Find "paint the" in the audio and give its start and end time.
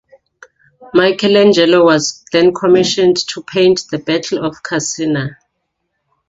3.43-3.99